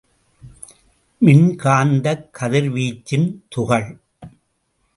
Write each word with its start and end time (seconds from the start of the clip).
மின்காந்தக் 1.21 2.25
கதிர்வீச்சின் 2.39 3.29
துகள். 3.49 3.89